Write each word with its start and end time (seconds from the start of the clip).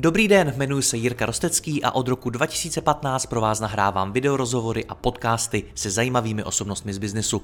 Dobrý 0.00 0.28
den, 0.28 0.52
jmenuji 0.56 0.82
se 0.82 0.96
Jirka 0.96 1.26
Rostecký 1.26 1.84
a 1.84 1.90
od 1.90 2.08
roku 2.08 2.30
2015 2.30 3.26
pro 3.26 3.40
vás 3.40 3.60
nahrávám 3.60 4.12
videorozhovory 4.12 4.84
a 4.84 4.94
podcasty 4.94 5.64
se 5.74 5.90
zajímavými 5.90 6.44
osobnostmi 6.44 6.94
z 6.94 6.98
biznesu. 6.98 7.42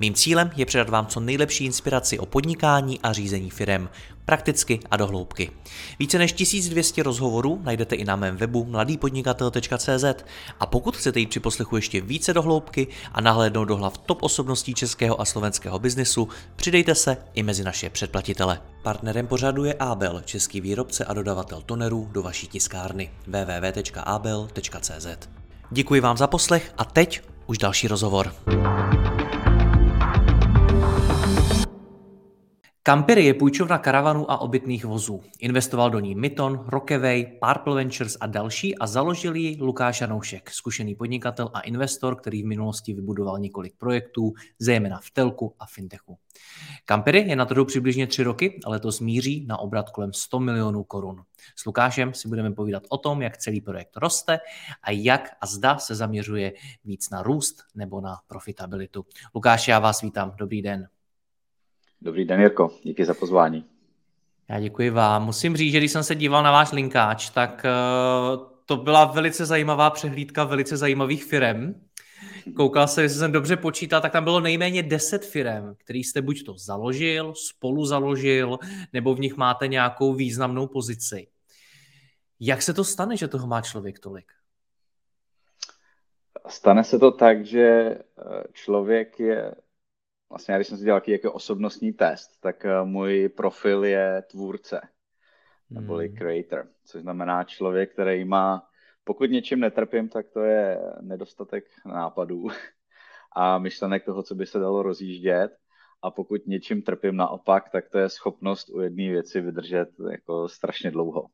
Mým 0.00 0.14
cílem 0.14 0.50
je 0.56 0.66
předat 0.66 0.88
vám 0.88 1.06
co 1.06 1.20
nejlepší 1.20 1.64
inspiraci 1.64 2.18
o 2.18 2.26
podnikání 2.26 3.00
a 3.02 3.12
řízení 3.12 3.50
firem, 3.50 3.88
prakticky 4.30 4.80
a 4.90 4.96
dohloubky. 4.96 5.50
Více 5.98 6.18
než 6.18 6.32
1200 6.32 7.02
rozhovorů 7.02 7.60
najdete 7.62 7.96
i 7.96 8.04
na 8.04 8.16
mém 8.16 8.36
webu 8.36 8.64
mladýpodnikatel.cz 8.64 10.04
a 10.60 10.66
pokud 10.66 10.96
chcete 10.96 11.20
jít 11.20 11.28
při 11.28 11.40
poslechu 11.40 11.76
ještě 11.76 12.00
více 12.00 12.34
dohloubky 12.34 12.86
a 13.12 13.20
nahlédnout 13.20 13.64
do 13.64 13.76
hlav 13.76 13.98
top 13.98 14.22
osobností 14.22 14.74
českého 14.74 15.20
a 15.20 15.24
slovenského 15.24 15.78
biznesu, 15.78 16.28
přidejte 16.56 16.94
se 16.94 17.16
i 17.34 17.42
mezi 17.42 17.64
naše 17.64 17.90
předplatitele. 17.90 18.60
Partnerem 18.82 19.26
pořadu 19.26 19.64
je 19.64 19.74
Abel, 19.74 20.22
český 20.24 20.60
výrobce 20.60 21.04
a 21.04 21.14
dodavatel 21.14 21.62
tonerů 21.66 22.08
do 22.12 22.22
vaší 22.22 22.46
tiskárny 22.46 23.10
www.abel.cz. 23.26 25.06
Děkuji 25.70 26.00
vám 26.00 26.16
za 26.16 26.26
poslech 26.26 26.72
a 26.78 26.84
teď 26.84 27.22
už 27.46 27.58
další 27.58 27.88
rozhovor. 27.88 28.34
Campery 32.82 33.24
je 33.24 33.34
půjčovna 33.34 33.78
karavanů 33.78 34.30
a 34.30 34.40
obytných 34.40 34.84
vozů. 34.84 35.22
Investoval 35.38 35.90
do 35.90 36.00
ní 36.00 36.14
Myton, 36.14 36.64
Rockaway, 36.68 37.26
Purple 37.26 37.74
Ventures 37.74 38.16
a 38.20 38.26
další 38.26 38.78
a 38.78 38.86
založil 38.86 39.34
ji 39.34 39.56
Lukáš 39.60 40.00
Janoušek, 40.00 40.50
zkušený 40.50 40.94
podnikatel 40.94 41.50
a 41.54 41.60
investor, 41.60 42.16
který 42.16 42.42
v 42.42 42.46
minulosti 42.46 42.94
vybudoval 42.94 43.38
několik 43.38 43.76
projektů, 43.78 44.32
zejména 44.58 45.00
v 45.02 45.10
telku 45.10 45.54
a 45.58 45.66
fintechu. 45.66 46.18
Campery 46.84 47.18
je 47.18 47.36
na 47.36 47.44
trhu 47.44 47.64
přibližně 47.64 48.06
tři 48.06 48.22
roky 48.22 48.60
a 48.64 48.70
letos 48.70 49.00
míří 49.00 49.46
na 49.46 49.58
obrat 49.58 49.90
kolem 49.90 50.12
100 50.12 50.40
milionů 50.40 50.84
korun. 50.84 51.22
S 51.56 51.66
Lukášem 51.66 52.14
si 52.14 52.28
budeme 52.28 52.52
povídat 52.52 52.82
o 52.88 52.98
tom, 52.98 53.22
jak 53.22 53.36
celý 53.36 53.60
projekt 53.60 53.96
roste 53.96 54.38
a 54.82 54.90
jak 54.90 55.30
a 55.40 55.46
zda 55.46 55.78
se 55.78 55.94
zaměřuje 55.94 56.52
víc 56.84 57.10
na 57.10 57.22
růst 57.22 57.56
nebo 57.74 58.00
na 58.00 58.16
profitabilitu. 58.26 59.04
Lukáš, 59.34 59.68
já 59.68 59.78
vás 59.78 60.00
vítám. 60.00 60.34
Dobrý 60.38 60.62
den. 60.62 60.88
Dobrý 62.02 62.24
den, 62.24 62.40
Jirko. 62.40 62.70
Díky 62.82 63.04
za 63.04 63.14
pozvání. 63.14 63.64
Já 64.48 64.60
děkuji 64.60 64.90
vám. 64.90 65.24
Musím 65.24 65.56
říct, 65.56 65.72
že 65.72 65.78
když 65.78 65.92
jsem 65.92 66.04
se 66.04 66.14
díval 66.14 66.42
na 66.42 66.52
váš 66.52 66.72
linkáč, 66.72 67.30
tak 67.30 67.64
eh, 67.64 67.70
to 68.64 68.76
byla 68.76 69.04
velice 69.04 69.46
zajímavá 69.46 69.90
přehlídka 69.90 70.44
velice 70.44 70.76
zajímavých 70.76 71.24
firm. 71.24 71.74
Koukal 72.56 72.88
se, 72.88 73.02
jestli 73.02 73.18
jsem 73.18 73.32
dobře 73.32 73.56
počítal, 73.56 74.00
tak 74.00 74.12
tam 74.12 74.24
bylo 74.24 74.40
nejméně 74.40 74.82
10 74.82 75.24
firm, 75.24 75.74
který 75.76 76.04
jste 76.04 76.22
buď 76.22 76.44
to 76.44 76.54
založil, 76.58 77.34
spolu 77.34 77.86
založil, 77.86 78.58
nebo 78.92 79.14
v 79.14 79.20
nich 79.20 79.36
máte 79.36 79.68
nějakou 79.68 80.14
významnou 80.14 80.66
pozici. 80.66 81.26
Jak 82.40 82.62
se 82.62 82.74
to 82.74 82.84
stane, 82.84 83.16
že 83.16 83.28
toho 83.28 83.46
má 83.46 83.60
člověk 83.60 83.98
tolik? 83.98 84.32
Stane 86.48 86.84
se 86.84 86.98
to 86.98 87.10
tak, 87.10 87.46
že 87.46 87.60
eh, 87.60 87.98
člověk 88.52 89.20
je 89.20 89.54
vlastně 90.30 90.54
když 90.54 90.66
jsem 90.66 90.78
si 90.78 90.84
dělal 90.84 91.02
jaký 91.06 91.28
osobnostní 91.28 91.92
test, 91.92 92.30
tak 92.40 92.64
uh, 92.64 92.88
můj 92.88 93.28
profil 93.28 93.84
je 93.84 94.22
tvůrce, 94.30 94.80
neboli 95.70 96.08
hmm. 96.08 96.16
creator, 96.16 96.68
což 96.84 97.02
znamená 97.02 97.44
člověk, 97.44 97.92
který 97.92 98.24
má, 98.24 98.66
pokud 99.04 99.30
něčím 99.30 99.60
netrpím, 99.60 100.08
tak 100.08 100.26
to 100.28 100.40
je 100.40 100.80
nedostatek 101.00 101.64
nápadů 101.86 102.46
a 103.36 103.58
myšlenek 103.58 104.04
toho, 104.04 104.22
co 104.22 104.34
by 104.34 104.46
se 104.46 104.58
dalo 104.58 104.82
rozjíždět. 104.82 105.56
A 106.02 106.10
pokud 106.10 106.46
něčím 106.46 106.82
trpím 106.82 107.16
naopak, 107.16 107.70
tak 107.70 107.88
to 107.88 107.98
je 107.98 108.08
schopnost 108.08 108.68
u 108.68 108.80
jedné 108.80 109.10
věci 109.10 109.40
vydržet 109.40 109.88
jako 110.10 110.48
strašně 110.48 110.90
dlouho. 110.90 111.26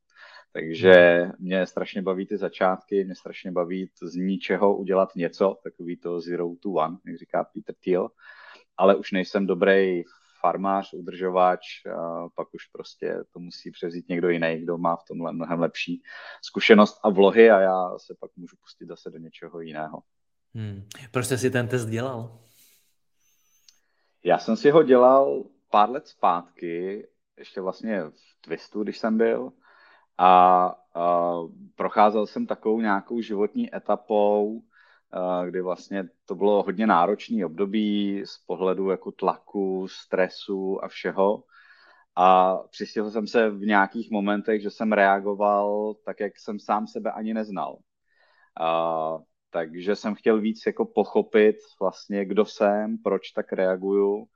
Takže 0.53 0.93
hmm. 0.93 1.33
mě 1.39 1.67
strašně 1.67 2.03
baví 2.03 2.27
ty 2.27 2.37
začátky, 2.37 3.05
mě 3.05 3.15
strašně 3.15 3.53
baví 3.53 3.91
z 4.03 4.15
ničeho 4.15 4.77
udělat 4.77 5.17
něco, 5.17 5.57
takový 5.65 5.97
to 5.97 6.21
zero 6.21 6.49
to 6.63 6.71
one, 6.71 6.97
jak 7.07 7.17
říká 7.17 7.45
Peter 7.45 7.75
Thiel 7.81 8.09
ale 8.77 8.97
už 8.97 9.13
nejsem 9.13 9.47
dobrý 9.47 10.03
farmář, 10.41 10.93
udržovač, 10.93 11.61
a 11.87 12.29
pak 12.35 12.49
už 12.55 12.67
prostě 12.67 13.17
to 13.33 13.39
musí 13.39 13.71
převzít 13.71 14.09
někdo 14.09 14.29
jiný, 14.29 14.59
kdo 14.59 14.79
má 14.79 14.97
v 14.97 15.05
tomhle 15.05 15.33
mnohem 15.33 15.61
lepší 15.61 16.03
zkušenost 16.43 17.01
a 17.03 17.11
vlohy 17.11 17.51
a 17.51 17.61
já 17.61 17.99
se 17.99 18.15
pak 18.21 18.31
můžu 18.37 18.57
pustit 18.57 18.87
zase 18.87 19.11
do 19.11 19.19
něčeho 19.19 19.61
jiného. 19.61 20.03
Hmm. 20.55 20.89
Proč 21.11 21.27
jste 21.27 21.39
si 21.39 21.51
ten 21.51 21.69
test 21.69 21.87
dělal? 21.87 22.39
Já 24.25 24.39
jsem 24.39 24.57
si 24.57 24.71
ho 24.71 24.83
dělal 24.83 25.45
pár 25.71 25.91
let 25.91 26.09
zpátky, 26.09 27.07
ještě 27.39 27.61
vlastně 27.61 28.01
v 28.01 28.41
Twistu, 28.41 28.83
když 28.83 28.99
jsem 28.99 29.19
byl, 29.19 29.53
a, 30.19 30.67
a 30.95 31.35
procházel 31.75 32.27
jsem 32.27 32.47
takovou 32.47 32.81
nějakou 32.81 33.21
životní 33.21 33.75
etapou, 33.77 34.63
kdy 35.47 35.61
vlastně 35.61 36.09
to 36.27 36.35
bylo 36.35 36.63
hodně 36.63 36.87
náročný 36.87 37.45
období 37.45 38.23
z 38.25 38.39
pohledu 38.47 38.91
jako 38.91 39.13
tlaku, 39.13 39.89
stresu 39.89 40.85
a 40.85 40.89
všeho. 40.89 41.45
A 42.17 42.57
přistihl 42.57 43.11
jsem 43.11 43.27
se 43.27 43.51
v 43.51 43.61
nějakých 43.61 44.11
momentech, 44.11 44.63
že 44.63 44.71
jsem 44.71 44.93
reagoval 44.93 45.95
tak, 46.05 46.21
jak 46.21 46.39
jsem 46.39 46.61
sám 46.61 46.87
sebe 46.87 47.13
ani 47.13 47.35
neznal. 47.35 47.79
A, 48.61 49.19
takže 49.51 49.97
jsem 49.97 50.15
chtěl 50.15 50.41
víc 50.41 50.67
jako 50.67 50.85
pochopit 50.85 51.57
vlastně, 51.81 52.25
kdo 52.25 52.45
jsem, 52.45 52.99
proč 53.05 53.31
tak 53.31 53.53
reaguju. 53.53 54.27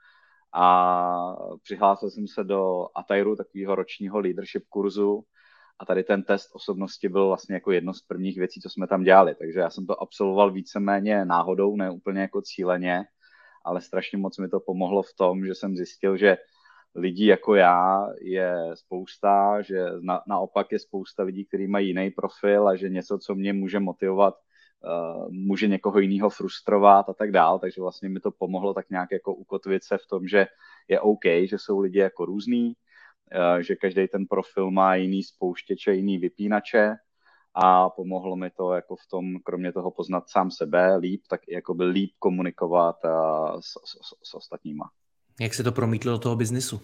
A 0.52 1.36
přihlásil 1.62 2.10
jsem 2.10 2.28
se 2.28 2.44
do 2.44 2.86
Atairu, 2.94 3.36
takového 3.36 3.74
ročního 3.74 4.18
leadership 4.18 4.64
kurzu, 4.68 5.22
a 5.80 5.84
tady 5.84 6.04
ten 6.04 6.22
test 6.22 6.50
osobnosti 6.52 7.08
byl 7.08 7.26
vlastně 7.26 7.54
jako 7.54 7.72
jedno 7.72 7.94
z 7.94 8.02
prvních 8.02 8.38
věcí, 8.38 8.60
co 8.60 8.70
jsme 8.70 8.86
tam 8.86 9.02
dělali. 9.02 9.34
Takže 9.34 9.60
já 9.60 9.70
jsem 9.70 9.86
to 9.86 10.02
absolvoval 10.02 10.52
víceméně 10.52 11.24
náhodou, 11.24 11.76
ne 11.76 11.90
úplně 11.90 12.20
jako 12.20 12.42
cíleně, 12.42 13.04
ale 13.64 13.80
strašně 13.80 14.18
moc 14.18 14.38
mi 14.38 14.48
to 14.48 14.60
pomohlo 14.60 15.02
v 15.02 15.14
tom, 15.14 15.46
že 15.46 15.54
jsem 15.54 15.76
zjistil, 15.76 16.16
že 16.16 16.36
lidí 16.94 17.26
jako 17.26 17.54
já 17.54 18.08
je 18.20 18.54
spousta, 18.74 19.62
že 19.62 19.84
na, 20.00 20.22
naopak 20.28 20.72
je 20.72 20.78
spousta 20.78 21.22
lidí, 21.22 21.44
kteří 21.44 21.66
mají 21.66 21.88
jiný 21.88 22.10
profil 22.10 22.68
a 22.68 22.76
že 22.76 22.88
něco, 22.88 23.18
co 23.18 23.34
mě 23.34 23.52
může 23.52 23.80
motivovat, 23.80 24.34
uh, 24.34 25.32
může 25.32 25.68
někoho 25.68 25.98
jiného 25.98 26.30
frustrovat 26.30 27.08
a 27.08 27.14
tak 27.14 27.32
dál, 27.32 27.58
takže 27.58 27.80
vlastně 27.80 28.08
mi 28.08 28.20
to 28.20 28.30
pomohlo 28.30 28.74
tak 28.74 28.90
nějak 28.90 29.08
jako 29.12 29.34
ukotvit 29.34 29.84
se 29.84 29.98
v 29.98 30.06
tom, 30.06 30.28
že 30.28 30.46
je 30.88 31.00
OK, 31.00 31.24
že 31.44 31.56
jsou 31.58 31.80
lidi 31.80 31.98
jako 31.98 32.24
různý, 32.24 32.74
že 33.60 33.76
každý 33.76 34.08
ten 34.08 34.26
profil 34.26 34.70
má 34.70 34.94
jiný 34.94 35.22
spouštěče, 35.22 35.94
jiný 35.94 36.18
vypínače 36.18 36.96
a 37.54 37.90
pomohlo 37.90 38.36
mi 38.36 38.50
to 38.50 38.72
jako 38.72 38.96
v 38.96 39.06
tom, 39.10 39.36
kromě 39.44 39.72
toho 39.72 39.90
poznat 39.90 40.28
sám 40.28 40.50
sebe 40.50 40.96
líp, 40.96 41.22
tak 41.28 41.40
i 41.48 41.54
jako 41.54 41.74
by 41.74 41.84
líp 41.84 42.10
komunikovat 42.18 42.96
eh, 43.04 43.08
s, 43.60 43.70
s, 43.70 44.30
s 44.30 44.34
ostatníma. 44.34 44.90
Jak 45.40 45.54
se 45.54 45.62
to 45.62 45.72
promítlo 45.72 46.12
do 46.12 46.18
toho 46.18 46.36
biznisu? 46.36 46.80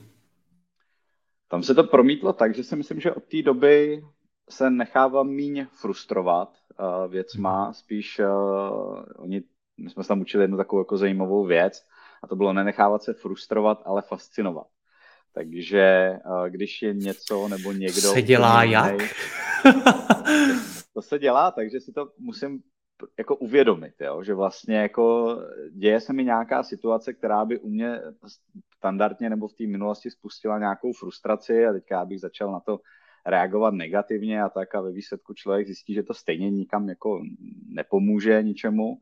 Tam 1.49 1.63
se 1.63 1.75
to 1.75 1.85
promítlo 1.85 2.33
tak, 2.33 2.55
že 2.55 2.65
si 2.65 2.77
myslím, 2.77 3.01
že 3.01 3.13
od 3.13 3.25
té 3.25 3.43
doby 3.43 4.05
se 4.51 4.71
nechávám 4.71 5.29
míň 5.29 5.67
frustrovat 5.73 6.57
uh, 6.81 7.11
věcma, 7.13 7.65
mhm. 7.65 7.75
spíš 7.75 8.19
uh, 8.19 9.05
oni, 9.17 9.43
my 9.77 9.91
jsme 9.91 10.03
se 10.03 10.09
tam 10.09 10.21
učili 10.21 10.45
jednu 10.45 10.57
takovou 10.57 10.81
jako 10.81 10.97
zajímavou 10.97 11.45
věc 11.45 11.87
a 12.23 12.27
to 12.27 12.37
bylo 12.37 12.53
nenechávat 12.53 13.03
se 13.03 13.15
frustrovat, 13.15 13.83
ale 13.85 14.03
fascinovat. 14.03 14.67
Takže 15.37 15.81
eh, 15.81 16.51
když 16.51 16.83
je 16.83 16.95
něco 16.95 17.49
nebo 17.49 17.73
někdo... 17.73 18.01
Se 18.01 18.23
dělá 18.23 18.65
jak? 18.65 18.97
to 20.95 21.03
se 21.03 21.19
dělá, 21.19 21.51
takže 21.51 21.81
si 21.81 21.93
to 21.93 22.11
musím 22.19 22.63
jako 23.19 23.37
uvědomit, 23.37 23.95
jo? 24.01 24.23
že 24.23 24.35
vlastně 24.35 24.77
jako 24.77 25.37
děje 25.73 26.01
se 26.01 26.13
mi 26.13 26.25
nějaká 26.25 26.63
situace, 26.63 27.13
která 27.13 27.45
by 27.45 27.59
u 27.59 27.69
mě 27.69 28.01
standardně 28.77 29.31
nebo 29.31 29.49
v 29.49 29.55
té 29.55 29.67
minulosti 29.67 30.11
spustila 30.11 30.59
nějakou 30.59 30.93
frustraci 30.93 31.67
a 31.67 31.73
teďka 31.73 32.05
bych 32.05 32.21
začal 32.21 32.53
na 32.53 32.61
to 32.61 32.81
reagovat 33.27 33.75
negativně 33.75 34.43
a 34.43 34.49
tak 34.49 34.75
a 34.75 34.81
ve 34.81 34.93
výsledku 34.93 35.35
člověk 35.35 35.67
zjistí, 35.67 35.95
že 35.95 36.03
to 36.03 36.15
stejně 36.15 36.51
nikam 36.51 36.89
jako 36.89 37.21
nepomůže 37.69 38.43
ničemu, 38.43 38.99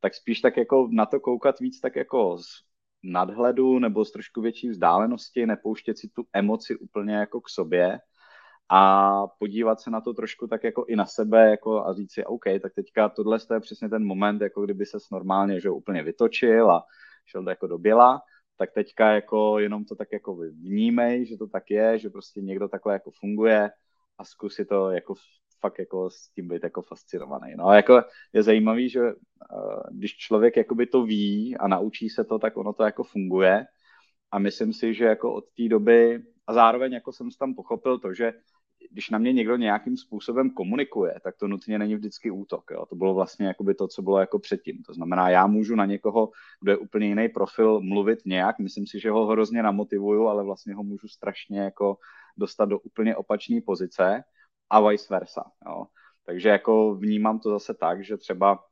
tak 0.00 0.14
spíš 0.14 0.40
tak 0.40 0.56
jako 0.56 0.88
na 0.92 1.06
to 1.06 1.20
koukat 1.20 1.60
víc 1.60 1.80
tak 1.80 1.96
jako 1.96 2.38
nadhledu 3.04 3.78
nebo 3.78 4.04
z 4.04 4.12
trošku 4.12 4.40
větší 4.40 4.68
vzdálenosti, 4.68 5.46
nepouštět 5.46 5.98
si 5.98 6.08
tu 6.08 6.24
emoci 6.32 6.76
úplně 6.76 7.14
jako 7.14 7.40
k 7.40 7.48
sobě 7.48 7.98
a 8.68 9.12
podívat 9.38 9.80
se 9.80 9.90
na 9.90 10.00
to 10.00 10.14
trošku 10.14 10.46
tak 10.46 10.64
jako 10.64 10.84
i 10.84 10.96
na 10.96 11.06
sebe 11.06 11.50
jako 11.50 11.86
a 11.86 11.94
říct 11.94 12.12
si, 12.12 12.24
OK, 12.24 12.44
tak 12.62 12.74
teďka 12.74 13.08
tohle 13.08 13.38
je 13.54 13.60
přesně 13.60 13.88
ten 13.88 14.04
moment, 14.04 14.40
jako 14.40 14.64
kdyby 14.64 14.86
se 14.86 14.98
normálně 15.12 15.60
že 15.60 15.70
úplně 15.70 16.02
vytočil 16.02 16.70
a 16.70 16.84
šel 17.26 17.48
jako 17.48 17.66
do 17.66 17.78
běla, 17.78 18.20
tak 18.56 18.72
teďka 18.72 19.12
jako 19.12 19.58
jenom 19.58 19.84
to 19.84 19.94
tak 19.94 20.08
jako 20.12 20.36
vnímej, 20.36 21.26
že 21.26 21.36
to 21.36 21.46
tak 21.46 21.70
je, 21.70 21.98
že 21.98 22.10
prostě 22.10 22.40
někdo 22.40 22.68
takhle 22.68 22.92
jako 22.92 23.10
funguje 23.10 23.70
a 24.18 24.24
zkusi 24.24 24.64
to 24.64 24.90
jako 24.90 25.14
fakt 25.64 25.78
jako 25.78 26.10
s 26.10 26.28
tím 26.28 26.48
být 26.48 26.62
jako 26.62 26.82
fascinovaný. 26.82 27.54
No 27.56 27.66
a 27.66 27.76
jako 27.76 28.02
je 28.32 28.42
zajímavý, 28.42 28.88
že 28.88 29.00
uh, 29.00 29.82
když 29.90 30.16
člověk 30.16 30.56
jakoby 30.56 30.86
to 30.86 31.02
ví 31.02 31.56
a 31.56 31.68
naučí 31.68 32.08
se 32.08 32.24
to, 32.24 32.38
tak 32.38 32.56
ono 32.56 32.72
to 32.72 32.84
jako 32.84 33.04
funguje 33.04 33.64
a 34.30 34.38
myslím 34.38 34.72
si, 34.72 34.94
že 34.94 35.04
jako 35.04 35.34
od 35.34 35.44
té 35.56 35.68
doby 35.68 36.22
a 36.46 36.52
zároveň 36.52 36.92
jako 36.92 37.12
jsem 37.12 37.28
tam 37.38 37.54
pochopil 37.54 37.98
to, 37.98 38.14
že 38.14 38.32
když 38.90 39.10
na 39.10 39.18
mě 39.18 39.32
někdo 39.32 39.56
nějakým 39.56 39.96
způsobem 39.96 40.50
komunikuje, 40.50 41.14
tak 41.24 41.36
to 41.36 41.48
nutně 41.48 41.78
není 41.78 41.96
vždycky 41.96 42.30
útok. 42.30 42.64
Jo. 42.70 42.86
To 42.86 42.96
bylo 42.96 43.14
vlastně 43.14 43.46
jakoby 43.46 43.74
to, 43.74 43.88
co 43.88 44.02
bylo 44.02 44.18
jako 44.18 44.38
předtím. 44.38 44.82
To 44.82 44.94
znamená, 44.94 45.30
já 45.30 45.46
můžu 45.46 45.74
na 45.74 45.86
někoho, 45.86 46.30
kdo 46.60 46.72
je 46.72 46.76
úplně 46.76 47.06
jiný 47.06 47.28
profil, 47.28 47.80
mluvit 47.80 48.18
nějak, 48.26 48.58
myslím 48.58 48.86
si, 48.86 49.00
že 49.00 49.10
ho 49.10 49.26
hrozně 49.26 49.62
namotivuju, 49.62 50.26
ale 50.26 50.44
vlastně 50.44 50.74
ho 50.74 50.82
můžu 50.82 51.08
strašně 51.08 51.60
jako 51.60 51.96
dostat 52.36 52.68
do 52.68 52.78
úplně 52.78 53.16
opačné 53.16 53.60
pozice 53.66 54.24
a 54.74 54.80
vice 54.80 55.06
versa. 55.10 55.44
Jo. 55.66 55.86
Takže 56.26 56.48
jako 56.48 56.94
vnímám 56.94 57.38
to 57.38 57.50
zase 57.50 57.74
tak, 57.74 58.04
že 58.04 58.16
třeba 58.16 58.64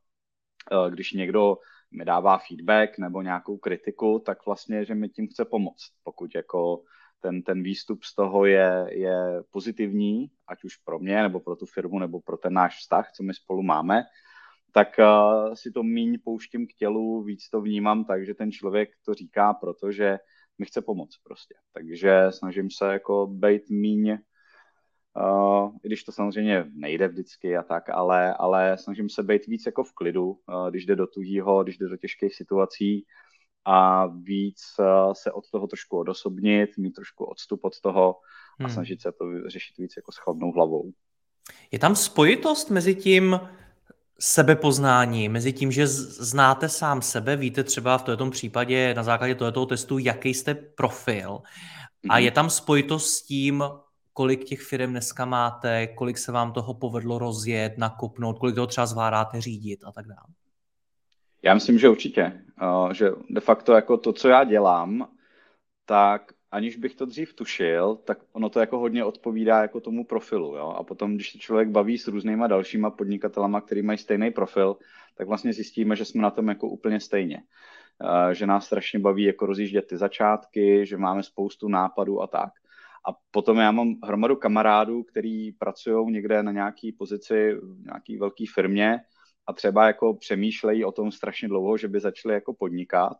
eh, 0.71 0.91
když 0.91 1.11
někdo 1.11 1.57
mi 1.91 2.05
dává 2.05 2.37
feedback 2.37 2.97
nebo 2.97 3.21
nějakou 3.21 3.57
kritiku, 3.57 4.19
tak 4.25 4.45
vlastně, 4.45 4.85
že 4.85 4.95
mi 4.95 5.09
tím 5.09 5.27
chce 5.27 5.45
pomoct. 5.45 5.91
Pokud 6.03 6.35
jako 6.35 6.83
ten, 7.19 7.41
ten 7.41 7.63
výstup 7.63 8.03
z 8.03 8.15
toho 8.15 8.45
je, 8.45 8.85
je 8.89 9.43
pozitivní, 9.51 10.31
ať 10.47 10.63
už 10.63 10.75
pro 10.75 10.99
mě, 10.99 11.21
nebo 11.21 11.39
pro 11.39 11.55
tu 11.55 11.65
firmu, 11.65 11.99
nebo 11.99 12.21
pro 12.21 12.37
ten 12.37 12.53
náš 12.53 12.77
vztah, 12.77 13.11
co 13.11 13.23
my 13.23 13.33
spolu 13.33 13.63
máme, 13.63 14.03
tak 14.71 14.99
uh, 14.99 15.53
si 15.53 15.71
to 15.71 15.83
míň 15.83 16.19
pouštím 16.23 16.67
k 16.67 16.73
tělu, 16.73 17.23
víc 17.23 17.49
to 17.49 17.61
vnímám 17.61 18.05
tak, 18.05 18.25
že 18.25 18.33
ten 18.33 18.51
člověk 18.51 18.89
to 19.05 19.13
říká, 19.13 19.53
protože 19.53 20.17
mi 20.57 20.65
chce 20.65 20.81
pomoct 20.81 21.17
prostě. 21.23 21.55
Takže 21.73 22.27
snažím 22.29 22.71
se 22.71 22.85
jako 22.85 23.27
být 23.27 23.69
míň 23.69 24.17
Uh, 25.21 25.71
i 25.83 25.87
když 25.87 26.03
to 26.03 26.11
samozřejmě 26.11 26.65
nejde 26.73 27.07
vždycky 27.07 27.57
a 27.57 27.63
tak, 27.63 27.89
ale, 27.89 28.33
ale 28.33 28.77
snažím 28.77 29.09
se 29.09 29.23
být 29.23 29.47
víc 29.47 29.65
jako 29.65 29.83
v 29.83 29.93
klidu, 29.93 30.25
uh, 30.25 30.69
když 30.69 30.85
jde 30.85 30.95
do 30.95 31.07
tuhýho, 31.07 31.63
když 31.63 31.77
jde 31.77 31.89
do 31.89 31.97
těžkých 31.97 32.35
situací 32.35 33.05
a 33.65 34.05
víc 34.05 34.61
uh, 34.79 35.13
se 35.13 35.31
od 35.31 35.49
toho 35.51 35.67
trošku 35.67 35.97
odosobnit, 35.97 36.77
mít 36.77 36.91
trošku 36.91 37.25
odstup 37.25 37.59
od 37.63 37.79
toho 37.81 38.15
a 38.59 38.63
hmm. 38.63 38.73
snažit 38.73 39.01
se 39.01 39.11
to 39.11 39.25
řešit 39.49 39.77
víc 39.77 39.93
jako 39.97 40.11
s 40.11 40.17
chladnou 40.17 40.51
hlavou. 40.51 40.91
Je 41.71 41.79
tam 41.79 41.95
spojitost 41.95 42.69
mezi 42.69 42.95
tím 42.95 43.39
sebepoznání, 44.19 45.29
mezi 45.29 45.53
tím, 45.53 45.71
že 45.71 45.87
znáte 45.87 46.69
sám 46.69 47.01
sebe, 47.01 47.35
víte 47.35 47.63
třeba 47.63 47.97
v 47.97 48.03
tomto 48.03 48.29
případě 48.29 48.93
na 48.93 49.03
základě 49.03 49.35
tohoto 49.35 49.65
testu, 49.65 49.97
jaký 49.97 50.33
jste 50.33 50.55
profil 50.55 51.41
a 52.09 52.15
mhm. 52.15 52.23
je 52.23 52.31
tam 52.31 52.49
spojitost 52.49 53.09
s 53.09 53.25
tím, 53.25 53.63
kolik 54.13 54.43
těch 54.43 54.61
firm 54.61 54.91
dneska 54.91 55.25
máte, 55.25 55.87
kolik 55.87 56.17
se 56.17 56.31
vám 56.31 56.53
toho 56.53 56.73
povedlo 56.73 57.19
rozjet, 57.19 57.77
nakopnout, 57.77 58.39
kolik 58.39 58.55
toho 58.55 58.67
třeba 58.67 58.85
zvládáte 58.85 59.41
řídit 59.41 59.83
a 59.83 59.91
tak 59.91 60.07
dále? 60.07 60.27
Já 61.43 61.53
myslím, 61.53 61.79
že 61.79 61.89
určitě. 61.89 62.41
Že 62.91 63.11
de 63.29 63.41
facto 63.41 63.73
jako 63.73 63.97
to, 63.97 64.13
co 64.13 64.27
já 64.27 64.43
dělám, 64.43 65.07
tak 65.85 66.31
aniž 66.51 66.75
bych 66.75 66.95
to 66.95 67.05
dřív 67.05 67.33
tušil, 67.33 67.95
tak 67.95 68.17
ono 68.31 68.49
to 68.49 68.59
jako 68.59 68.79
hodně 68.79 69.03
odpovídá 69.03 69.61
jako 69.61 69.79
tomu 69.79 70.05
profilu. 70.05 70.55
Jo? 70.55 70.67
A 70.69 70.83
potom, 70.83 71.15
když 71.15 71.31
se 71.31 71.37
člověk 71.37 71.69
baví 71.69 71.97
s 71.97 72.07
různýma 72.07 72.47
dalšíma 72.47 72.89
podnikatelama, 72.89 73.61
který 73.61 73.81
mají 73.81 73.97
stejný 73.97 74.31
profil, 74.31 74.77
tak 75.17 75.27
vlastně 75.27 75.53
zjistíme, 75.53 75.95
že 75.95 76.05
jsme 76.05 76.21
na 76.21 76.29
tom 76.29 76.47
jako 76.49 76.67
úplně 76.67 76.99
stejně. 76.99 77.43
Že 78.31 78.47
nás 78.47 78.65
strašně 78.65 78.99
baví 78.99 79.23
jako 79.23 79.45
rozjíždět 79.45 79.87
ty 79.87 79.97
začátky, 79.97 80.85
že 80.85 80.97
máme 80.97 81.23
spoustu 81.23 81.67
nápadů 81.67 82.21
a 82.21 82.27
tak. 82.27 82.53
A 83.09 83.15
potom 83.31 83.57
já 83.57 83.71
mám 83.71 83.95
hromadu 84.03 84.35
kamarádů, 84.35 85.03
který 85.03 85.51
pracují 85.51 86.11
někde 86.11 86.43
na 86.43 86.51
nějaký 86.51 86.91
pozici 86.91 87.53
v 87.53 87.83
nějaký 87.83 88.17
velké 88.17 88.43
firmě 88.53 88.99
a 89.47 89.53
třeba 89.53 89.87
jako 89.87 90.13
přemýšlejí 90.13 90.85
o 90.85 90.91
tom 90.91 91.11
strašně 91.11 91.47
dlouho, 91.47 91.77
že 91.77 91.87
by 91.87 91.99
začali 91.99 92.33
jako 92.33 92.53
podnikat, 92.53 93.17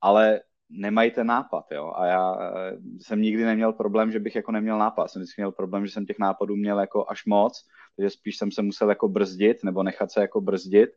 ale 0.00 0.40
nemají 0.70 1.10
ten 1.10 1.26
nápad, 1.26 1.64
jo. 1.70 1.92
A 1.96 2.06
já 2.06 2.36
eh, 2.40 2.76
jsem 3.00 3.22
nikdy 3.22 3.44
neměl 3.44 3.72
problém, 3.72 4.12
že 4.12 4.20
bych 4.20 4.36
jako 4.36 4.52
neměl 4.52 4.78
nápad. 4.78 5.08
Jsem 5.08 5.22
vždycky 5.22 5.42
měl 5.42 5.52
problém, 5.52 5.86
že 5.86 5.92
jsem 5.92 6.06
těch 6.06 6.18
nápadů 6.18 6.56
měl 6.56 6.80
jako 6.80 7.10
až 7.10 7.26
moc, 7.26 7.66
takže 7.96 8.10
spíš 8.10 8.36
jsem 8.36 8.52
se 8.52 8.62
musel 8.62 8.88
jako 8.88 9.08
brzdit 9.08 9.64
nebo 9.64 9.82
nechat 9.82 10.10
se 10.10 10.20
jako 10.20 10.40
brzdit, 10.40 10.90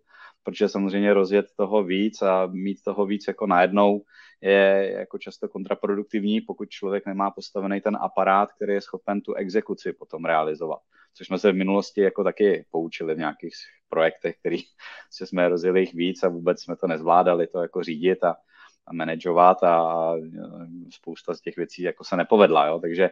protože 0.43 0.69
samozřejmě 0.69 1.13
rozjet 1.13 1.45
toho 1.57 1.83
víc 1.83 2.21
a 2.21 2.45
mít 2.45 2.77
toho 2.83 3.05
víc 3.05 3.27
jako 3.27 3.47
najednou 3.47 4.01
je 4.41 4.93
jako 4.97 5.17
často 5.17 5.47
kontraproduktivní, 5.47 6.41
pokud 6.41 6.69
člověk 6.69 7.05
nemá 7.05 7.31
postavený 7.31 7.81
ten 7.81 7.97
aparát, 8.01 8.53
který 8.53 8.73
je 8.73 8.81
schopen 8.81 9.21
tu 9.21 9.33
exekuci 9.33 9.93
potom 9.93 10.25
realizovat. 10.25 10.79
Což 11.13 11.27
jsme 11.27 11.39
se 11.39 11.51
v 11.51 11.55
minulosti 11.55 12.01
jako 12.01 12.23
taky 12.23 12.65
poučili 12.71 13.15
v 13.15 13.17
nějakých 13.17 13.53
projektech, 13.89 14.35
který 14.39 14.57
jsme 15.11 15.49
rozjeli 15.49 15.79
jich 15.79 15.93
víc 15.93 16.23
a 16.23 16.29
vůbec 16.29 16.61
jsme 16.61 16.75
to 16.75 16.87
nezvládali 16.87 17.47
to 17.47 17.61
jako 17.61 17.83
řídit 17.83 18.23
a, 18.23 18.35
a 18.87 18.93
manažovat 18.93 19.63
a 19.63 20.13
spousta 20.89 21.33
z 21.33 21.41
těch 21.41 21.55
věcí 21.55 21.81
jako 21.81 22.03
se 22.03 22.17
nepovedla, 22.17 22.67
jo? 22.67 22.79
takže 22.79 23.09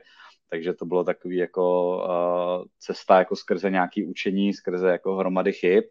takže 0.49 0.73
to 0.73 0.85
bylo 0.85 1.03
takový 1.03 1.37
jako 1.37 1.97
uh, 1.97 2.65
cesta 2.79 3.19
jako 3.19 3.35
skrze 3.35 3.69
nějaký 3.69 4.05
učení, 4.05 4.53
skrze 4.53 4.89
jako 4.89 5.15
hromady 5.15 5.53
chyb 5.53 5.83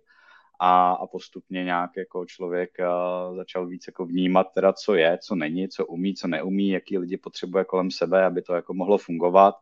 a, 0.64 0.92
a 0.92 1.06
postupně 1.06 1.64
nějak 1.64 1.90
jako 1.96 2.26
člověk 2.26 2.70
uh, 2.80 3.36
začal 3.36 3.66
víc 3.66 3.86
jako 3.86 4.06
vnímat 4.06 4.46
teda, 4.54 4.72
co 4.72 4.94
je, 4.94 5.18
co 5.18 5.34
není, 5.34 5.68
co 5.68 5.86
umí, 5.86 6.14
co 6.14 6.28
neumí, 6.28 6.68
jaký 6.68 6.98
lidi 6.98 7.16
potřebuje 7.16 7.64
kolem 7.64 7.90
sebe, 7.90 8.24
aby 8.24 8.42
to 8.42 8.54
jako 8.54 8.74
mohlo 8.74 8.98
fungovat, 8.98 9.54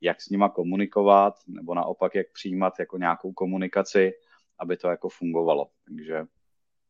jak 0.00 0.22
s 0.22 0.28
nima 0.28 0.48
komunikovat, 0.48 1.34
nebo 1.46 1.74
naopak, 1.74 2.14
jak 2.14 2.26
přijímat 2.32 2.72
jako 2.78 2.98
nějakou 2.98 3.32
komunikaci, 3.32 4.12
aby 4.58 4.76
to 4.76 4.88
jako 4.88 5.08
fungovalo. 5.08 5.68
Takže 5.84 6.26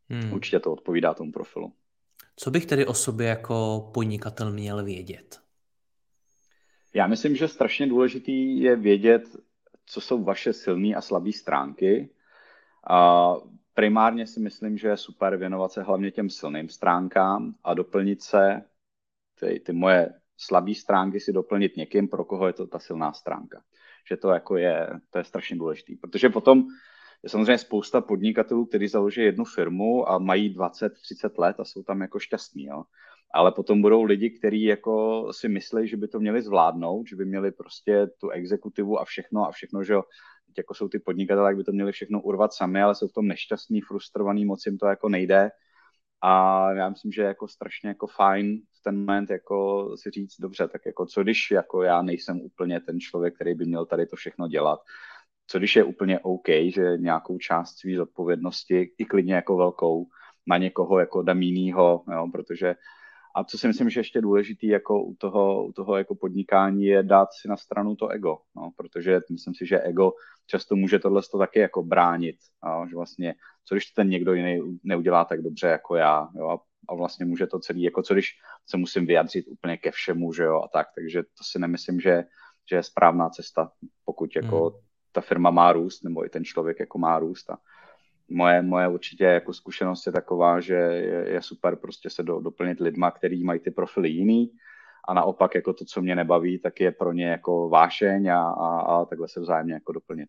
hmm. 0.08 0.32
určitě 0.32 0.60
to 0.60 0.72
odpovídá 0.72 1.14
tomu 1.14 1.32
profilu. 1.32 1.72
Co 2.36 2.50
bych 2.50 2.66
tedy 2.66 2.86
o 2.86 2.94
sobě 2.94 3.26
jako 3.26 3.90
podnikatel 3.94 4.52
měl 4.52 4.84
vědět? 4.84 5.40
Já 6.94 7.06
myslím, 7.06 7.36
že 7.36 7.48
strašně 7.48 7.86
důležitý 7.86 8.60
je 8.60 8.76
vědět, 8.76 9.22
co 9.86 10.00
jsou 10.00 10.24
vaše 10.24 10.52
silné 10.52 10.94
a 10.94 11.00
slabé 11.00 11.32
stránky. 11.32 12.10
A 12.90 13.34
primárně 13.78 14.26
si 14.26 14.40
myslím, 14.40 14.78
že 14.78 14.88
je 14.88 14.96
super 14.96 15.36
věnovat 15.36 15.72
se 15.72 15.82
hlavně 15.82 16.10
těm 16.10 16.30
silným 16.30 16.68
stránkám 16.68 17.54
a 17.64 17.74
doplnit 17.74 18.22
se 18.22 18.62
ty, 19.40 19.60
ty 19.66 19.72
moje 19.72 20.14
slabé 20.36 20.74
stránky 20.74 21.20
si 21.20 21.32
doplnit 21.32 21.76
někým, 21.76 22.08
pro 22.08 22.24
koho 22.24 22.46
je 22.46 22.52
to 22.52 22.66
ta 22.66 22.78
silná 22.78 23.12
stránka. 23.12 23.62
Že 24.08 24.16
to 24.16 24.30
jako 24.30 24.56
je, 24.56 24.88
to 25.10 25.18
je 25.18 25.24
strašně 25.24 25.56
důležité. 25.56 25.92
Protože 26.00 26.28
potom 26.28 26.64
je 27.22 27.30
samozřejmě 27.30 27.58
spousta 27.58 28.00
podnikatelů, 28.00 28.66
kteří 28.66 28.88
založí 28.88 29.20
jednu 29.20 29.44
firmu 29.44 30.10
a 30.10 30.18
mají 30.18 30.56
20-30 30.56 30.90
let 31.38 31.60
a 31.60 31.64
jsou 31.64 31.82
tam 31.82 32.00
jako 32.00 32.18
šťastní. 32.18 32.64
Jo 32.64 32.84
ale 33.34 33.52
potom 33.52 33.82
budou 33.82 34.02
lidi, 34.02 34.30
kteří 34.30 34.62
jako 34.62 35.26
si 35.32 35.48
myslí, 35.48 35.88
že 35.88 35.96
by 35.96 36.08
to 36.08 36.20
měli 36.20 36.42
zvládnout, 36.42 37.08
že 37.08 37.16
by 37.16 37.24
měli 37.24 37.52
prostě 37.52 38.06
tu 38.06 38.30
exekutivu 38.30 39.00
a 39.00 39.04
všechno 39.04 39.46
a 39.46 39.50
všechno, 39.50 39.84
že 39.84 39.92
jo, 39.92 40.02
jako 40.58 40.74
jsou 40.74 40.88
ty 40.88 40.98
podnikatelé, 40.98 41.50
jak 41.50 41.56
by 41.56 41.64
to 41.64 41.72
měli 41.72 41.92
všechno 41.92 42.20
urvat 42.20 42.52
sami, 42.52 42.82
ale 42.82 42.94
jsou 42.94 43.08
v 43.08 43.12
tom 43.12 43.28
nešťastní, 43.28 43.80
frustrovaný, 43.80 44.44
moc 44.44 44.66
jim 44.66 44.78
to 44.78 44.86
jako 44.86 45.08
nejde. 45.08 45.50
A 46.22 46.72
já 46.72 46.88
myslím, 46.88 47.12
že 47.12 47.22
je 47.22 47.26
jako 47.26 47.48
strašně 47.48 47.88
jako 47.88 48.06
fajn 48.06 48.60
v 48.80 48.82
ten 48.82 48.98
moment 48.98 49.30
jako 49.30 49.88
si 49.96 50.10
říct, 50.10 50.40
dobře, 50.40 50.68
tak 50.68 50.86
jako 50.86 51.06
co 51.06 51.22
když 51.22 51.50
jako 51.50 51.82
já 51.82 52.02
nejsem 52.02 52.40
úplně 52.40 52.80
ten 52.80 53.00
člověk, 53.00 53.34
který 53.34 53.54
by 53.54 53.64
měl 53.64 53.86
tady 53.86 54.06
to 54.06 54.16
všechno 54.16 54.48
dělat. 54.48 54.80
Co 55.46 55.58
když 55.58 55.76
je 55.76 55.84
úplně 55.84 56.18
OK, 56.18 56.48
že 56.68 56.96
nějakou 56.96 57.38
část 57.38 57.78
své 57.78 57.96
zodpovědnosti, 57.96 58.92
i 58.98 59.04
klidně 59.04 59.34
jako 59.34 59.56
velkou, 59.56 60.06
na 60.46 60.58
někoho 60.58 60.98
jako 60.98 61.22
dám 61.22 61.42
jinýho, 61.42 62.04
jo, 62.12 62.28
protože 62.32 62.74
a 63.38 63.44
co 63.44 63.58
si 63.58 63.66
myslím, 63.66 63.90
že 63.90 64.00
ještě 64.00 64.20
důležitý 64.20 64.66
jako 64.66 65.04
u 65.04 65.14
toho, 65.14 65.66
u 65.66 65.72
toho 65.72 65.96
jako 65.96 66.14
podnikání 66.14 66.84
je 66.84 67.02
dát 67.02 67.28
si 67.40 67.48
na 67.48 67.56
stranu 67.56 67.96
to 67.96 68.08
ego, 68.08 68.38
no, 68.56 68.70
protože 68.76 69.20
myslím 69.30 69.54
si, 69.54 69.66
že 69.66 69.80
ego 69.80 70.12
často 70.46 70.76
může 70.76 70.98
tohle 70.98 71.22
to 71.30 71.38
taky 71.38 71.58
jako 71.58 71.82
bránit, 71.82 72.36
no, 72.64 72.86
že 72.88 72.96
vlastně, 72.96 73.34
co 73.64 73.74
když 73.74 73.86
ten 73.86 74.08
někdo 74.08 74.34
jiný 74.34 74.78
neudělá 74.84 75.24
tak 75.24 75.42
dobře 75.42 75.66
jako 75.66 75.96
já, 75.96 76.28
jo, 76.36 76.48
a, 76.48 76.58
a 76.88 76.94
vlastně 76.94 77.26
může 77.26 77.46
to 77.46 77.58
celý, 77.58 77.82
jako 77.82 78.02
co 78.02 78.14
když 78.14 78.30
se 78.66 78.76
musím 78.76 79.06
vyjadřit 79.06 79.46
úplně 79.48 79.76
ke 79.76 79.90
všemu, 79.90 80.32
že 80.32 80.42
jo, 80.42 80.62
a 80.62 80.68
tak, 80.68 80.86
takže 80.94 81.22
to 81.22 81.44
si 81.44 81.58
nemyslím, 81.58 82.00
že, 82.00 82.24
že 82.70 82.76
je 82.76 82.82
správná 82.82 83.30
cesta, 83.30 83.70
pokud 84.04 84.36
jako 84.36 84.64
hmm. 84.64 84.80
ta 85.12 85.20
firma 85.20 85.50
má 85.50 85.72
růst, 85.72 86.04
nebo 86.04 86.26
i 86.26 86.28
ten 86.28 86.44
člověk 86.44 86.80
jako 86.80 86.98
má 86.98 87.18
růst 87.18 87.50
a, 87.50 87.58
moje, 88.30 88.62
moje 88.62 88.88
určitě 88.88 89.24
jako 89.24 89.52
zkušenost 89.52 90.06
je 90.06 90.12
taková, 90.12 90.60
že 90.60 90.74
je, 90.74 91.28
je 91.28 91.42
super 91.42 91.76
prostě 91.76 92.10
se 92.10 92.22
do, 92.22 92.40
doplnit 92.40 92.80
lidma, 92.80 93.10
který 93.10 93.44
mají 93.44 93.60
ty 93.60 93.70
profily 93.70 94.08
jiný 94.08 94.50
a 95.08 95.14
naopak 95.14 95.54
jako 95.54 95.72
to, 95.72 95.84
co 95.84 96.02
mě 96.02 96.16
nebaví, 96.16 96.58
tak 96.58 96.80
je 96.80 96.92
pro 96.92 97.12
ně 97.12 97.26
jako 97.26 97.68
vášeň 97.68 98.28
a, 98.28 98.40
a, 98.40 98.80
a 98.80 99.04
takhle 99.04 99.28
se 99.28 99.40
vzájemně 99.40 99.74
jako 99.74 99.92
doplnit. 99.92 100.28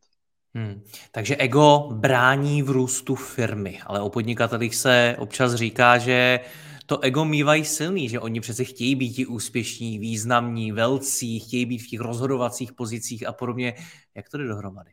Hmm. 0.53 0.81
Takže 1.11 1.35
ego 1.35 1.89
brání 1.91 2.63
v 2.63 2.69
růstu 2.69 3.15
firmy, 3.15 3.79
ale 3.85 4.01
o 4.01 4.09
podnikatelích 4.09 4.75
se 4.75 5.15
občas 5.19 5.53
říká, 5.53 5.97
že 5.97 6.39
to 6.85 6.99
ego 6.99 7.25
mývají 7.25 7.65
silný, 7.65 8.09
že 8.09 8.19
oni 8.19 8.41
přece 8.41 8.63
chtějí 8.63 8.95
být 8.95 9.19
i 9.19 9.25
úspěšní, 9.25 9.99
významní, 9.99 10.71
velcí, 10.71 11.39
chtějí 11.39 11.65
být 11.65 11.77
v 11.77 11.87
těch 11.87 11.99
rozhodovacích 11.99 12.73
pozicích 12.73 13.27
a 13.27 13.33
podobně. 13.33 13.73
Jak 14.15 14.29
to 14.29 14.37
jde 14.37 14.47
dohromady? 14.47 14.91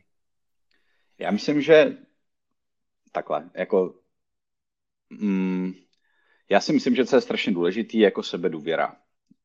Já 1.19 1.31
myslím, 1.31 1.61
že 1.61 1.97
takhle, 3.11 3.49
jako 3.53 3.99
mm, 5.09 5.73
já 6.49 6.61
si 6.61 6.73
myslím, 6.73 6.95
že 6.95 7.05
co 7.05 7.15
je 7.15 7.21
strašně 7.21 7.53
důležitý, 7.53 7.99
jako 7.99 8.23
sebedůvěra. 8.23 8.95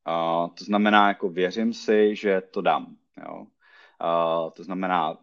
Uh, 0.07 0.55
to 0.55 0.63
znamená, 0.63 1.07
jako 1.07 1.29
věřím 1.29 1.73
si, 1.73 2.15
že 2.15 2.41
to 2.41 2.61
dám. 2.61 2.95
Jo. 3.25 3.35
Uh, 3.41 4.51
to 4.51 4.63
znamená, 4.63 5.17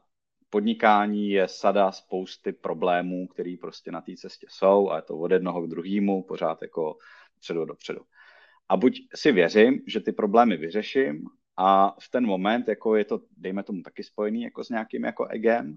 podnikání 0.51 1.31
je 1.31 1.49
sada 1.49 1.93
spousty 1.93 2.53
problémů, 2.53 3.27
které 3.27 3.57
prostě 3.61 3.93
na 3.93 4.01
té 4.01 4.17
cestě 4.17 4.47
jsou 4.51 4.91
a 4.91 4.97
je 4.97 5.03
to 5.03 5.19
od 5.19 5.31
jednoho 5.31 5.63
k 5.63 5.71
druhému, 5.71 6.23
pořád 6.23 6.63
jako 6.63 6.97
předu 7.41 7.65
dopředu. 7.65 8.01
A 8.69 8.77
buď 8.77 9.01
si 9.15 9.33
věřím, 9.33 9.81
že 9.87 10.01
ty 10.01 10.13
problémy 10.13 10.57
vyřeším 10.57 11.25
a 11.57 11.97
v 12.01 12.09
ten 12.11 12.27
moment, 12.27 12.69
jako 12.69 12.97
je 12.97 13.05
to, 13.05 13.21
dejme 13.37 13.63
tomu, 13.63 13.83
taky 13.83 14.03
spojený 14.03 14.43
jako 14.43 14.65
s 14.65 14.69
nějakým 14.69 15.05
jako 15.05 15.27
egem, 15.27 15.77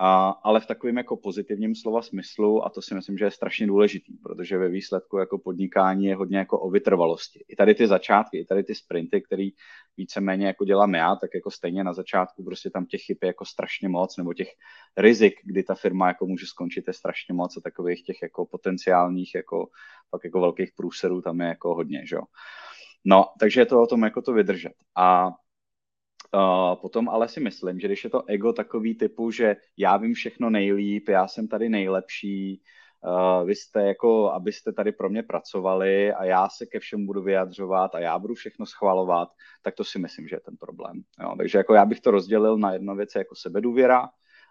a, 0.00 0.28
ale 0.28 0.60
v 0.60 0.66
takovém 0.66 0.96
jako 0.96 1.16
pozitivním 1.16 1.74
slova 1.74 2.02
smyslu 2.02 2.66
a 2.66 2.70
to 2.70 2.82
si 2.82 2.94
myslím, 2.94 3.18
že 3.18 3.24
je 3.24 3.30
strašně 3.30 3.66
důležitý, 3.66 4.16
protože 4.16 4.58
ve 4.58 4.68
výsledku 4.68 5.18
jako 5.18 5.38
podnikání 5.38 6.04
je 6.04 6.16
hodně 6.16 6.38
jako 6.38 6.60
o 6.60 6.70
vytrvalosti. 6.70 7.44
I 7.48 7.56
tady 7.56 7.74
ty 7.74 7.86
začátky, 7.86 8.38
i 8.38 8.44
tady 8.44 8.64
ty 8.64 8.74
sprinty, 8.74 9.22
který 9.22 9.50
víceméně 9.96 10.46
jako 10.46 10.64
dělám 10.64 10.94
já, 10.94 11.16
tak 11.16 11.30
jako 11.34 11.50
stejně 11.50 11.84
na 11.84 11.92
začátku 11.92 12.44
prostě 12.44 12.70
tam 12.70 12.86
těch 12.86 13.02
chyb 13.02 13.16
je 13.22 13.26
jako 13.26 13.44
strašně 13.44 13.88
moc, 13.88 14.16
nebo 14.16 14.34
těch 14.34 14.48
rizik, 14.96 15.34
kdy 15.44 15.62
ta 15.62 15.74
firma 15.74 16.08
jako 16.08 16.26
může 16.26 16.46
skončit 16.46 16.84
je 16.86 16.92
strašně 16.92 17.34
moc 17.34 17.56
a 17.56 17.60
takových 17.60 18.02
těch 18.02 18.16
jako 18.22 18.46
potenciálních 18.46 19.34
jako 19.34 19.68
pak 20.10 20.24
jako 20.24 20.40
velkých 20.40 20.72
průserů 20.76 21.22
tam 21.22 21.40
je 21.40 21.46
jako 21.46 21.74
hodně, 21.74 22.06
že 22.06 22.16
jo. 22.16 22.22
No, 23.04 23.24
takže 23.40 23.60
je 23.60 23.66
to 23.66 23.82
o 23.82 23.86
tom 23.86 24.02
jako 24.02 24.22
to 24.22 24.32
vydržet. 24.32 24.72
A 24.96 25.30
Uh, 26.34 26.80
potom 26.80 27.08
ale 27.08 27.28
si 27.28 27.40
myslím, 27.40 27.80
že 27.80 27.88
když 27.88 28.04
je 28.04 28.10
to 28.10 28.22
ego 28.26 28.52
takový 28.52 28.94
typu, 28.94 29.30
že 29.30 29.56
já 29.76 29.96
vím 29.96 30.14
všechno 30.14 30.50
nejlíp, 30.50 31.08
já 31.08 31.28
jsem 31.28 31.48
tady 31.48 31.68
nejlepší, 31.68 32.62
uh, 33.04 33.46
vy 33.46 33.54
jste 33.54 33.82
jako, 33.82 34.32
abyste 34.32 34.72
tady 34.72 34.92
pro 34.92 35.10
mě 35.10 35.22
pracovali 35.22 36.12
a 36.12 36.24
já 36.24 36.48
se 36.48 36.66
ke 36.66 36.80
všemu 36.80 37.06
budu 37.06 37.22
vyjadřovat 37.22 37.94
a 37.94 37.98
já 37.98 38.18
budu 38.18 38.34
všechno 38.34 38.66
schvalovat, 38.66 39.28
tak 39.62 39.74
to 39.74 39.84
si 39.84 39.98
myslím, 39.98 40.28
že 40.28 40.36
je 40.36 40.40
ten 40.40 40.56
problém. 40.56 41.02
Jo, 41.22 41.34
takže 41.38 41.58
jako 41.58 41.74
já 41.74 41.84
bych 41.84 42.00
to 42.00 42.10
rozdělil 42.10 42.58
na 42.58 42.72
jedno 42.72 42.96
věc 42.96 43.14
jako 43.16 43.34
sebedůvěra, 43.34 44.08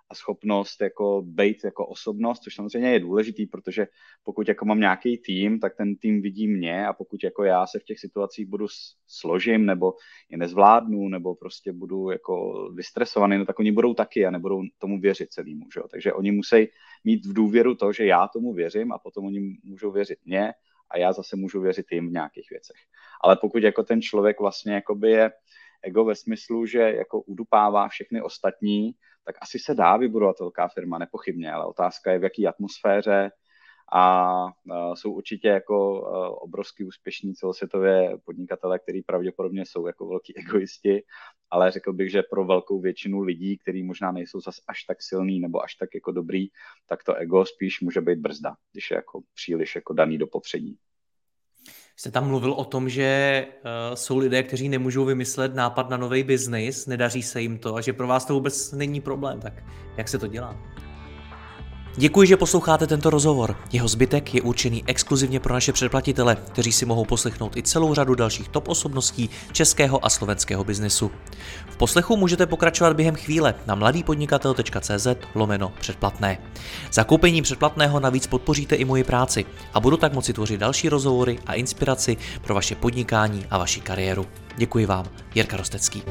a 0.10 0.16
schopnost 0.16 0.82
jako 0.82 1.22
být 1.26 1.64
jako 1.64 1.88
osobnost, 1.88 2.40
což 2.40 2.56
samozřejmě 2.56 2.92
je 2.92 3.00
důležitý, 3.00 3.46
protože 3.46 3.88
pokud 4.24 4.48
jako 4.48 4.66
mám 4.66 4.80
nějaký 4.80 5.18
tým, 5.18 5.60
tak 5.60 5.76
ten 5.78 5.96
tým 5.96 6.22
vidí 6.22 6.48
mě 6.48 6.88
a 6.88 6.94
pokud 6.94 7.24
jako 7.24 7.44
já 7.44 7.68
se 7.68 7.80
v 7.80 7.84
těch 7.84 8.00
situacích 8.00 8.46
budu 8.46 8.68
složím 9.08 9.66
nebo 9.66 9.94
je 10.30 10.38
nezvládnu 10.38 11.10
nebo 11.10 11.36
prostě 11.36 11.74
budu 11.74 12.10
jako 12.10 12.54
vystresovaný, 12.74 13.38
no 13.38 13.46
tak 13.46 13.60
oni 13.60 13.72
budou 13.72 13.94
taky 13.94 14.26
a 14.26 14.32
nebudou 14.32 14.62
tomu 14.78 15.00
věřit 15.00 15.32
celýmu, 15.32 15.66
že? 15.74 15.82
takže 15.92 16.14
oni 16.14 16.32
musí 16.32 16.68
mít 17.04 17.26
v 17.26 17.34
důvěru 17.34 17.76
to, 17.76 17.94
že 17.94 18.06
já 18.06 18.28
tomu 18.28 18.54
věřím 18.54 18.92
a 18.92 19.00
potom 19.00 19.26
oni 19.26 19.58
můžou 19.64 19.92
věřit 19.92 20.20
mě 20.26 20.54
a 20.90 20.98
já 20.98 21.14
zase 21.14 21.36
můžu 21.36 21.62
věřit 21.62 21.86
jim 21.92 22.10
v 22.10 22.12
nějakých 22.12 22.50
věcech. 22.50 22.78
Ale 23.24 23.36
pokud 23.36 23.64
jako 23.64 23.84
ten 23.84 24.02
člověk 24.02 24.40
vlastně 24.40 24.74
jakoby 24.74 25.12
je 25.12 25.32
ego 25.84 26.06
ve 26.06 26.16
smyslu, 26.16 26.66
že 26.66 26.80
jako 26.80 27.22
udupává 27.22 27.88
všechny 27.88 28.22
ostatní, 28.22 28.92
tak 29.28 29.36
asi 29.42 29.60
se 29.60 29.74
dá 29.76 29.98
vybudovat 29.98 30.40
velká 30.40 30.68
firma, 30.68 30.98
nepochybně, 30.98 31.52
ale 31.52 31.66
otázka 31.66 32.12
je 32.12 32.20
v 32.20 32.24
jaké 32.24 32.46
atmosféře 32.48 33.32
a 33.94 34.26
jsou 34.94 35.12
určitě 35.12 35.48
jako 35.48 36.02
obrovský 36.42 36.84
úspěšní 36.84 37.34
celosvětově 37.34 38.18
podnikatele, 38.26 38.80
kteří 38.80 39.02
pravděpodobně 39.02 39.66
jsou 39.66 39.88
jako 39.88 40.08
velký 40.08 40.38
egoisti, 40.38 41.04
ale 41.50 41.72
řekl 41.72 41.94
bych, 41.94 42.12
že 42.12 42.24
pro 42.32 42.46
velkou 42.46 42.82
většinu 42.82 43.22
lidí, 43.22 43.58
kteří 43.58 43.84
možná 43.84 44.12
nejsou 44.12 44.42
zas 44.42 44.56
až 44.68 44.84
tak 44.84 44.98
silný 45.02 45.40
nebo 45.40 45.64
až 45.64 45.76
tak 45.76 45.90
jako 45.96 46.12
dobrý, 46.12 46.48
tak 46.86 47.04
to 47.04 47.16
ego 47.16 47.46
spíš 47.46 47.82
může 47.82 48.02
být 48.02 48.20
brzda, 48.20 48.56
když 48.72 48.92
je 48.92 48.96
jako 48.96 49.22
příliš 49.36 49.76
jako 49.76 49.94
daný 49.94 50.18
do 50.18 50.28
popředí. 50.28 50.78
Jste 52.00 52.12
tam 52.12 52.28
mluvil 52.28 52.52
o 52.52 52.66
tom, 52.66 52.90
že 52.90 53.46
uh, 53.48 53.96
jsou 53.96 54.18
lidé, 54.18 54.44
kteří 54.44 54.70
nemůžou 54.70 55.06
vymyslet 55.06 55.56
nápad 55.56 55.90
na 55.90 55.98
nový 55.98 56.24
biznis, 56.24 56.88
nedaří 56.88 57.24
se 57.24 57.42
jim 57.42 57.58
to 57.58 57.76
a 57.76 57.82
že 57.82 57.94
pro 57.94 58.08
vás 58.08 58.26
to 58.26 58.34
vůbec 58.34 58.72
není 58.72 59.02
problém. 59.02 59.40
Tak 59.40 59.64
jak 59.98 60.08
se 60.08 60.18
to 60.18 60.28
dělá? 60.28 60.58
Děkuji, 62.00 62.28
že 62.28 62.38
posloucháte 62.38 62.88
tento 62.88 63.10
rozhovor. 63.10 63.56
Jeho 63.72 63.88
zbytek 63.88 64.34
je 64.34 64.42
určený 64.42 64.84
exkluzivně 64.88 65.40
pro 65.40 65.54
naše 65.54 65.74
předplatitele, 65.74 66.36
kteří 66.36 66.72
si 66.72 66.86
mohou 66.86 67.06
poslechnout 67.06 67.58
i 67.58 67.64
celou 67.64 67.94
řadu 67.94 68.16
dalších 68.16 68.48
top 68.48 68.68
osobností 68.68 69.30
českého 69.52 70.06
a 70.06 70.10
slovenského 70.10 70.64
biznesu. 70.64 71.12
V 71.70 71.78
poslechu 71.78 72.18
můžete 72.18 72.46
pokračovat 72.46 72.96
během 72.96 73.16
chvíle 73.16 73.56
na 73.68 73.76
mladýpodnikatel.cz 73.76 75.08
lomeno 75.36 75.74
předplatné. 75.80 76.38
Zakoupením 76.92 77.44
předplatného 77.44 78.00
navíc 78.00 78.28
podpoříte 78.28 78.76
i 78.76 78.86
moji 78.86 79.04
práci 79.04 79.46
a 79.74 79.80
budu 79.80 79.98
tak 79.98 80.14
moci 80.14 80.34
tvořit 80.34 80.60
další 80.60 80.90
rozhovory 80.90 81.40
a 81.46 81.54
inspiraci 81.54 82.18
pro 82.42 82.56
vaše 82.56 82.76
podnikání 82.76 83.46
a 83.50 83.58
vaši 83.58 83.82
kariéru. 83.82 84.26
Děkuji 84.58 84.86
vám, 84.86 85.06
Jirka 85.36 85.58
Rostecký. 85.58 86.04